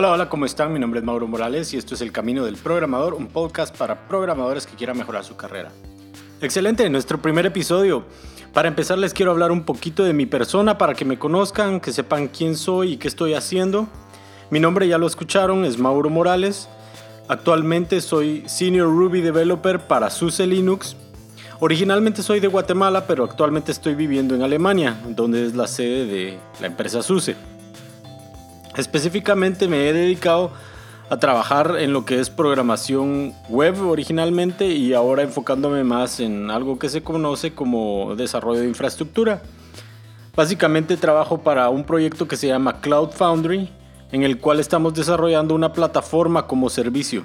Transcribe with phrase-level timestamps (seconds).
[0.00, 0.72] Hola, hola, ¿cómo están?
[0.72, 4.08] Mi nombre es Mauro Morales y esto es El Camino del Programador, un podcast para
[4.08, 5.72] programadores que quieran mejorar su carrera.
[6.40, 8.04] Excelente, nuestro primer episodio.
[8.54, 11.92] Para empezar les quiero hablar un poquito de mi persona para que me conozcan, que
[11.92, 13.88] sepan quién soy y qué estoy haciendo.
[14.48, 16.70] Mi nombre ya lo escucharon, es Mauro Morales.
[17.28, 20.96] Actualmente soy Senior Ruby Developer para SUSE Linux.
[21.58, 26.38] Originalmente soy de Guatemala, pero actualmente estoy viviendo en Alemania, donde es la sede de
[26.58, 27.36] la empresa SUSE.
[28.76, 30.52] Específicamente me he dedicado
[31.10, 36.78] a trabajar en lo que es programación web originalmente y ahora enfocándome más en algo
[36.78, 39.42] que se conoce como desarrollo de infraestructura.
[40.36, 43.68] Básicamente trabajo para un proyecto que se llama Cloud Foundry,
[44.12, 47.24] en el cual estamos desarrollando una plataforma como servicio.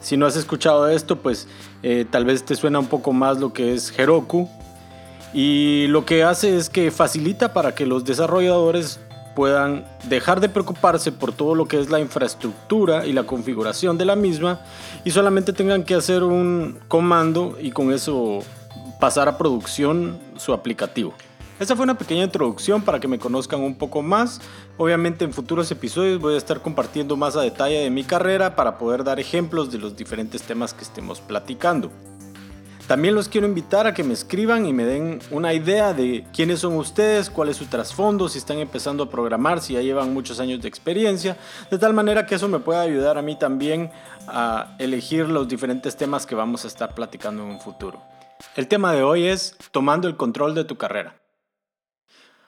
[0.00, 1.46] Si no has escuchado esto, pues
[1.82, 4.48] eh, tal vez te suena un poco más lo que es Heroku.
[5.34, 9.00] Y lo que hace es que facilita para que los desarrolladores
[9.36, 14.06] puedan dejar de preocuparse por todo lo que es la infraestructura y la configuración de
[14.06, 14.60] la misma
[15.04, 18.40] y solamente tengan que hacer un comando y con eso
[18.98, 21.14] pasar a producción su aplicativo.
[21.60, 24.40] Esta fue una pequeña introducción para que me conozcan un poco más.
[24.78, 28.78] Obviamente en futuros episodios voy a estar compartiendo más a detalle de mi carrera para
[28.78, 31.90] poder dar ejemplos de los diferentes temas que estemos platicando.
[32.86, 36.60] También los quiero invitar a que me escriban y me den una idea de quiénes
[36.60, 40.38] son ustedes, cuál es su trasfondo, si están empezando a programar, si ya llevan muchos
[40.38, 41.36] años de experiencia,
[41.68, 43.90] de tal manera que eso me pueda ayudar a mí también
[44.28, 48.00] a elegir los diferentes temas que vamos a estar platicando en un futuro.
[48.54, 51.16] El tema de hoy es tomando el control de tu carrera.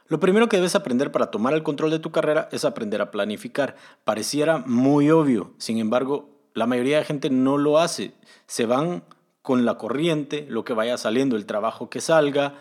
[0.06, 3.10] Lo primero que debes aprender para tomar el control de tu carrera es aprender a
[3.10, 3.74] planificar.
[4.04, 8.12] Pareciera muy obvio, sin embargo, la mayoría de gente no lo hace.
[8.46, 9.02] Se van
[9.48, 12.56] con la corriente, lo que vaya saliendo, el trabajo que salga,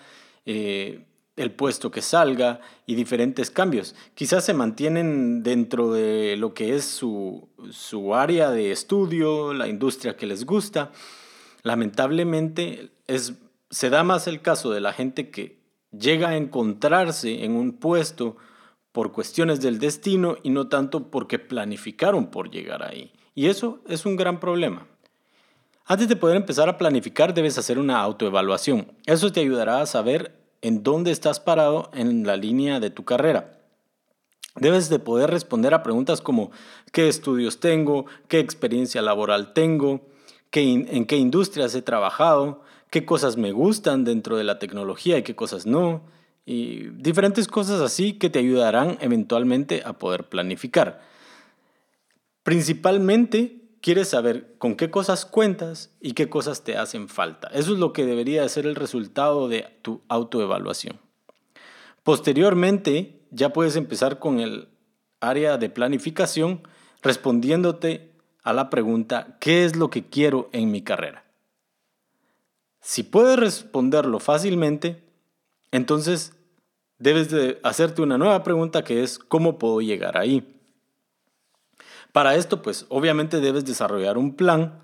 [0.46, 1.04] eh,
[1.36, 3.94] el puesto que salga y diferentes cambios.
[4.16, 10.16] Quizás se mantienen dentro de lo que es su, su área de estudio, la industria
[10.16, 10.94] que les gusta.
[11.62, 13.34] Lamentablemente es,
[13.70, 15.60] se da más el caso de la gente que
[15.92, 18.38] llega a encontrarse en un puesto
[18.94, 23.12] por cuestiones del destino y no tanto porque planificaron por llegar ahí.
[23.36, 24.88] Y eso es un gran problema.
[25.90, 28.92] Antes de poder empezar a planificar debes hacer una autoevaluación.
[29.06, 33.58] Eso te ayudará a saber en dónde estás parado en la línea de tu carrera.
[34.56, 36.52] Debes de poder responder a preguntas como
[36.92, 40.02] qué estudios tengo, qué experiencia laboral tengo,
[40.52, 45.36] en qué industrias he trabajado, qué cosas me gustan dentro de la tecnología y qué
[45.36, 46.02] cosas no,
[46.46, 51.02] y diferentes cosas así que te ayudarán eventualmente a poder planificar.
[52.44, 57.48] Principalmente quieres saber con qué cosas cuentas y qué cosas te hacen falta.
[57.54, 61.00] Eso es lo que debería ser el resultado de tu autoevaluación.
[62.04, 64.68] Posteriormente, ya puedes empezar con el
[65.22, 66.68] área de planificación
[67.02, 68.12] respondiéndote
[68.44, 71.24] a la pregunta, ¿qué es lo que quiero en mi carrera?
[72.82, 75.02] Si puedes responderlo fácilmente,
[75.72, 76.34] entonces
[77.00, 80.57] debes de hacerte una nueva pregunta que es, ¿cómo puedo llegar ahí?
[82.12, 84.80] Para esto, pues obviamente debes desarrollar un plan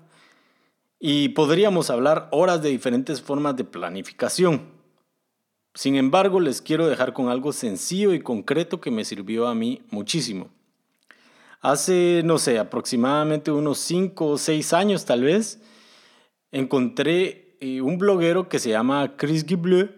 [1.00, 4.74] y podríamos hablar horas de diferentes formas de planificación.
[5.74, 9.82] Sin embargo, les quiero dejar con algo sencillo y concreto que me sirvió a mí
[9.90, 10.48] muchísimo.
[11.60, 15.60] Hace, no sé, aproximadamente unos 5 o 6 años tal vez,
[16.52, 19.90] encontré eh, un bloguero que se llama Chris Gibleu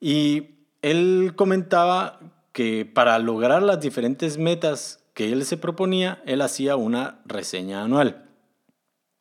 [0.00, 0.48] y
[0.82, 2.18] él comentaba
[2.52, 8.24] que para lograr las diferentes metas que él se proponía, él hacía una reseña anual.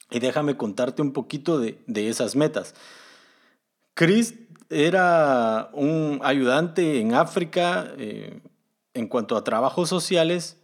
[0.10, 2.74] Y déjame contarte un poquito de, esas metas.
[3.96, 4.36] Chris
[4.70, 8.40] era un ayudante en África eh,
[8.94, 10.56] en cuanto a trabajos sociales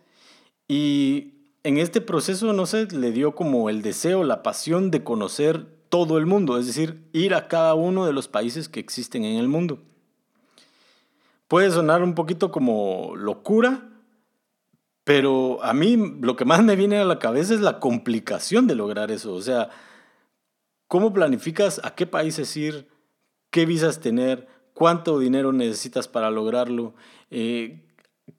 [0.69, 5.65] y en este proceso, no sé, le dio como el deseo, la pasión de conocer
[5.89, 9.35] todo el mundo, es decir, ir a cada uno de los países que existen en
[9.35, 9.79] el mundo.
[11.49, 13.89] Puede sonar un poquito como locura,
[15.05, 18.73] pero a mí lo que más me viene a la cabeza es la complicación de
[18.73, 19.33] lograr eso.
[19.33, 19.69] O sea,
[20.87, 22.89] ¿cómo planificas a qué países ir?
[23.51, 24.47] ¿Qué visas tener?
[24.73, 26.95] ¿Cuánto dinero necesitas para lograrlo?
[27.29, 27.85] Eh,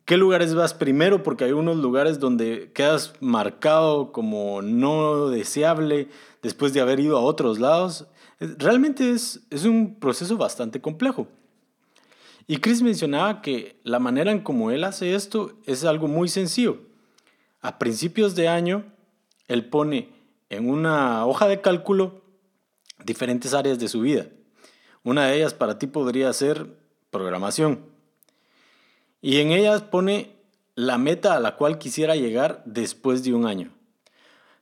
[0.05, 1.23] ¿Qué lugares vas primero?
[1.23, 6.09] Porque hay unos lugares donde quedas marcado como no deseable
[6.43, 8.09] después de haber ido a otros lados.
[8.41, 11.29] Realmente es, es un proceso bastante complejo.
[12.47, 16.79] Y Chris mencionaba que la manera en cómo él hace esto es algo muy sencillo.
[17.61, 18.85] A principios de año,
[19.49, 20.11] él pone
[20.49, 22.23] en una hoja de cálculo
[23.05, 24.29] diferentes áreas de su vida.
[25.03, 26.67] Una de ellas para ti podría ser
[27.11, 27.81] programación.
[29.21, 30.37] Y en ellas pone
[30.77, 33.73] la meta a la cual quisiera llegar después de un año.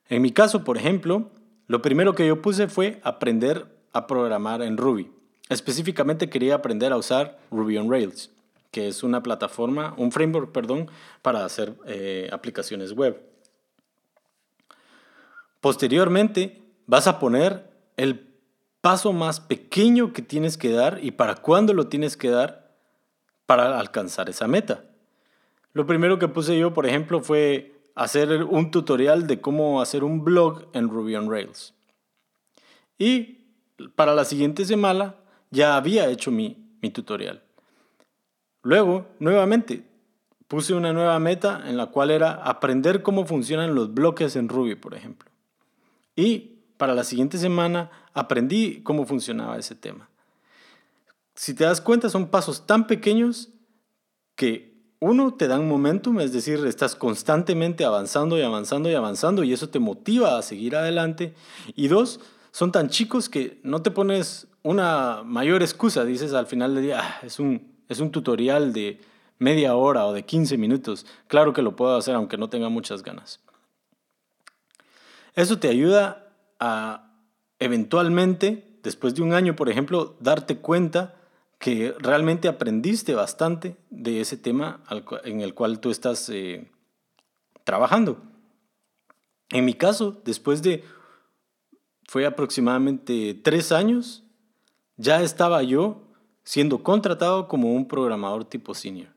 [0.09, 1.31] En mi caso, por ejemplo,
[1.67, 5.11] lo primero que yo puse fue aprender a programar en Ruby.
[5.49, 8.31] Específicamente quería aprender a usar Ruby on Rails,
[8.71, 10.91] que es una plataforma, un framework, perdón,
[11.23, 13.21] para hacer eh, aplicaciones web.
[15.61, 18.27] Posteriormente, vas a poner el
[18.81, 22.75] paso más pequeño que tienes que dar y para cuándo lo tienes que dar
[23.47, 24.85] para alcanzar esa meta.
[25.73, 30.25] Lo primero que puse yo, por ejemplo, fue hacer un tutorial de cómo hacer un
[30.25, 31.75] blog en Ruby on Rails.
[32.99, 33.45] Y
[33.95, 35.15] para la siguiente semana
[35.51, 37.43] ya había hecho mi, mi tutorial.
[38.63, 39.85] Luego, nuevamente,
[40.49, 44.75] puse una nueva meta en la cual era aprender cómo funcionan los bloques en Ruby,
[44.75, 45.31] por ejemplo.
[46.17, 50.09] Y para la siguiente semana aprendí cómo funcionaba ese tema.
[51.35, 53.51] Si te das cuenta, son pasos tan pequeños
[54.37, 59.53] que uno, te dan momentum, es decir, estás constantemente avanzando y avanzando y avanzando y
[59.53, 61.35] eso te motiva a seguir adelante.
[61.75, 62.21] Y dos,
[62.53, 67.01] son tan chicos que no te pones una mayor excusa, dices al final del día,
[67.01, 68.99] ah, es, un, es un tutorial de
[69.39, 73.03] media hora o de 15 minutos, claro que lo puedo hacer aunque no tenga muchas
[73.03, 73.41] ganas.
[75.35, 77.13] Eso te ayuda a
[77.59, 81.15] eventualmente, después de un año, por ejemplo, darte cuenta
[81.59, 84.83] que realmente aprendiste bastante de ese tema
[85.25, 86.71] en el cual tú estás eh,
[87.65, 88.23] trabajando.
[89.51, 90.85] En mi caso, después de,
[92.07, 94.24] fue aproximadamente tres años,
[94.97, 96.03] ya estaba yo
[96.45, 99.09] siendo contratado como un programador tipo senior.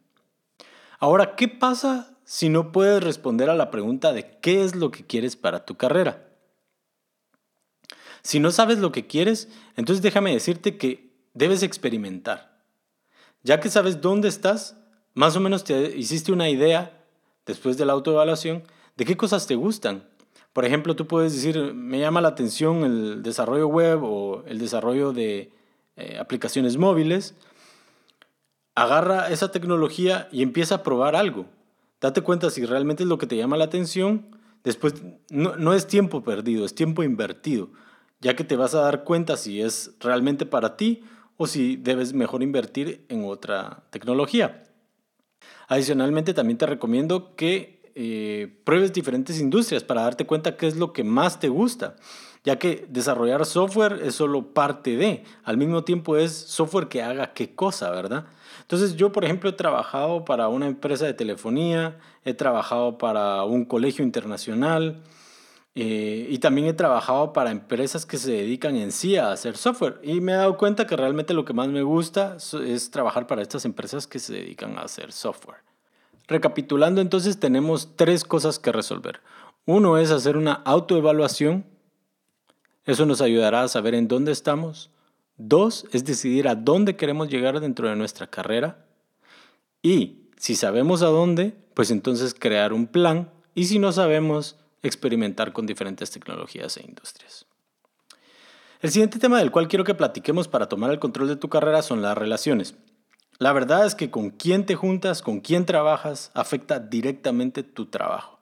[1.00, 5.06] Ahora, ¿qué pasa si no puedes responder a la pregunta de qué es lo que
[5.06, 6.28] quieres para tu carrera?
[8.24, 12.62] Si no sabes lo que quieres, entonces déjame decirte que debes experimentar.
[13.44, 14.76] Ya que sabes dónde estás,
[15.14, 17.06] más o menos te hiciste una idea,
[17.46, 18.64] después de la autoevaluación,
[18.98, 20.08] de qué cosas te gustan.
[20.52, 25.14] Por ejemplo, tú puedes decir, me llama la atención el desarrollo web o el desarrollo
[25.14, 25.52] de
[25.98, 27.36] eh, aplicaciones móviles.
[28.76, 31.48] Agarra esa tecnología y empieza a probar algo.
[32.00, 34.38] Date cuenta si realmente es lo que te llama la atención.
[34.64, 34.96] Después,
[35.30, 37.70] no, no es tiempo perdido, es tiempo invertido,
[38.20, 41.04] ya que te vas a dar cuenta si es realmente para ti
[41.38, 44.64] o si debes mejor invertir en otra tecnología.
[45.68, 50.94] Adicionalmente, también te recomiendo que eh, pruebes diferentes industrias para darte cuenta qué es lo
[50.94, 51.96] que más te gusta,
[52.44, 57.34] ya que desarrollar software es solo parte de, al mismo tiempo es software que haga
[57.34, 58.28] qué cosa, ¿verdad?
[58.62, 63.66] Entonces yo, por ejemplo, he trabajado para una empresa de telefonía, he trabajado para un
[63.66, 65.02] colegio internacional,
[65.74, 70.00] eh, y también he trabajado para empresas que se dedican en sí a hacer software.
[70.04, 73.42] Y me he dado cuenta que realmente lo que más me gusta es trabajar para
[73.42, 75.67] estas empresas que se dedican a hacer software.
[76.28, 79.22] Recapitulando entonces tenemos tres cosas que resolver.
[79.66, 81.66] Uno es hacer una autoevaluación.
[82.86, 84.92] Eso nos ayudará a saber en dónde estamos.
[85.38, 88.86] Dos es decidir a dónde queremos llegar dentro de nuestra carrera.
[89.82, 93.32] Y si sabemos a dónde, pues entonces crear un plan.
[93.56, 97.46] Y si no sabemos, experimentar con diferentes tecnologías e industrias.
[98.82, 101.82] El siguiente tema del cual quiero que platiquemos para tomar el control de tu carrera
[101.82, 102.76] son las relaciones.
[103.40, 108.40] La verdad es que con quién te juntas, con quién trabajas, afecta directamente tu trabajo.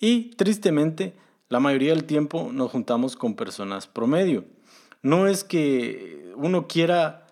[0.00, 1.14] Y tristemente,
[1.48, 4.44] la mayoría del tiempo nos juntamos con personas promedio.
[5.02, 7.26] No es que uno quiera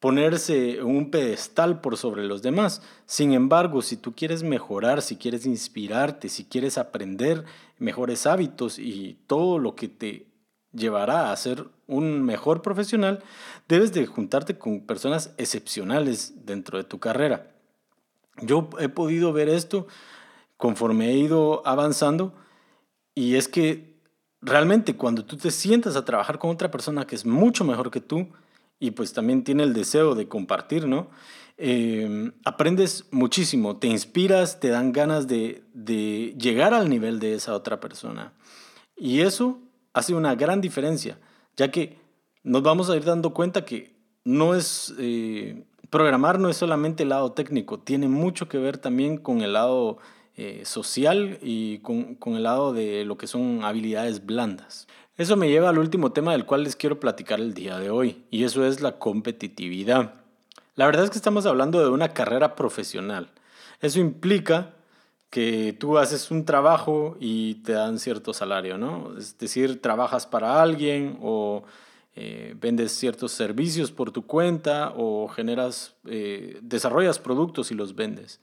[0.00, 2.80] ponerse un pedestal por sobre los demás.
[3.06, 7.44] Sin embargo, si tú quieres mejorar, si quieres inspirarte, si quieres aprender
[7.78, 10.26] mejores hábitos y todo lo que te
[10.76, 13.22] llevará a ser un mejor profesional,
[13.68, 17.52] debes de juntarte con personas excepcionales dentro de tu carrera.
[18.42, 19.86] Yo he podido ver esto
[20.56, 22.34] conforme he ido avanzando
[23.14, 23.96] y es que
[24.40, 28.00] realmente cuando tú te sientas a trabajar con otra persona que es mucho mejor que
[28.00, 28.28] tú,
[28.78, 31.08] y pues también tiene el deseo de compartir, ¿no?
[31.56, 35.62] Em, aprendes muchísimo, te inspiras, te dan ganas de,
[36.38, 38.34] llegar al nivel de esa otra persona.
[38.96, 39.58] Y eso
[39.96, 41.18] hace una gran diferencia,
[41.56, 41.98] ya que
[42.44, 47.08] nos vamos a ir dando cuenta que no es, eh, programar no es solamente el
[47.08, 49.96] lado técnico, tiene mucho que ver también con el lado
[50.36, 54.86] eh, social y con, con el lado de lo que son habilidades blandas.
[55.16, 58.22] Eso me lleva al último tema del cual les quiero platicar el día de hoy,
[58.30, 60.12] y eso es la competitividad.
[60.74, 63.30] La verdad es que estamos hablando de una carrera profesional.
[63.80, 64.74] Eso implica
[65.30, 69.16] que tú haces un trabajo y te dan cierto salario, ¿no?
[69.18, 71.64] Es decir, trabajas para alguien o
[72.14, 78.40] eh, vendes ciertos servicios por tu cuenta o generas, eh, desarrollas productos y los vendes.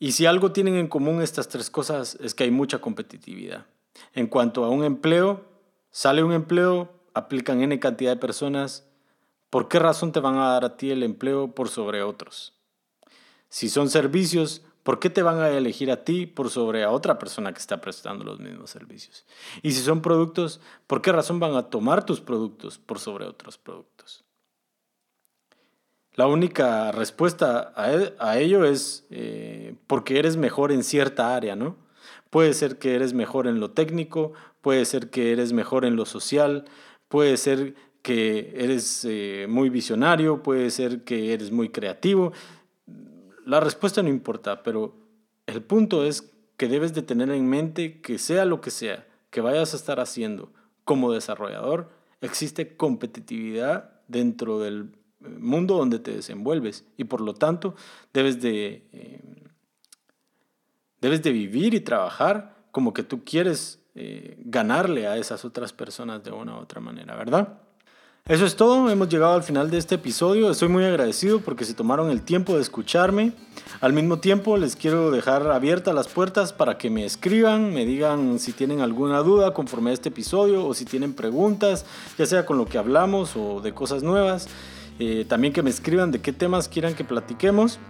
[0.00, 3.66] Y si algo tienen en común estas tres cosas es que hay mucha competitividad.
[4.14, 5.44] En cuanto a un empleo,
[5.90, 8.88] sale un empleo, aplican N cantidad de personas.
[9.50, 12.54] ¿Por qué razón te van a dar a ti el empleo por sobre otros?
[13.48, 17.18] Si son servicios, ¿por qué te van a elegir a ti por sobre a otra
[17.18, 19.26] persona que está prestando los mismos servicios?
[19.62, 23.58] Y si son productos, ¿por qué razón van a tomar tus productos por sobre otros
[23.58, 24.24] productos?
[26.14, 31.76] La única respuesta a, e, ello es eh, porque eres mejor en cierta área, ¿no?
[32.30, 36.06] Puede ser que eres mejor en lo técnico, puede ser que eres mejor en lo
[36.06, 36.64] social,
[37.08, 42.32] puede ser que eres eh, muy visionario, puede ser que eres muy creativo.
[43.46, 44.94] La respuesta no importa, pero
[45.46, 49.40] el punto es que debes de tener en mente que sea lo que sea que
[49.40, 50.52] vayas a estar haciendo
[50.84, 57.74] como desarrollador, existe competitividad dentro del mundo donde te desenvuelves y por lo tanto
[58.12, 59.20] debes de, eh,
[61.00, 66.22] debes de vivir y trabajar como que tú quieres eh, ganarle a esas otras personas
[66.24, 67.60] de una u otra manera, ¿verdad?
[68.28, 70.50] Eso es todo, hemos llegado al final de este episodio.
[70.50, 73.32] Estoy muy agradecido porque se tomaron el tiempo de escucharme.
[73.80, 78.38] Al mismo tiempo les quiero dejar abiertas las puertas para que me escriban, me digan
[78.38, 81.86] si tienen alguna duda conforme a este episodio o si tienen preguntas,
[82.18, 84.48] ya sea con lo que hablamos o de cosas nuevas.
[85.00, 87.80] Eh, también que me escriban de qué temas quieran que platiquemos.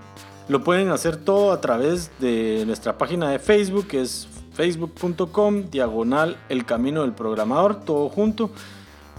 [0.49, 6.39] Lo pueden hacer todo a través de nuestra página de Facebook, que es facebook.com, diagonal
[6.49, 8.51] el camino del programador, todo junto.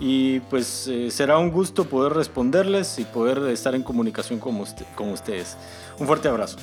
[0.03, 4.57] Y pues eh, será un gusto poder responderles y poder estar en comunicación con,
[4.95, 5.55] con ustedes.
[5.99, 6.57] Un fuerte abrazo.